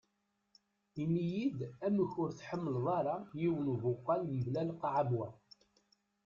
[1.03, 5.29] Ini-yi-d amek ur tḥemleḍ ara yiwen ubuqal mebla lqaɛ am wa.